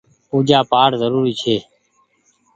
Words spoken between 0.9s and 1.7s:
زروري ڇي۔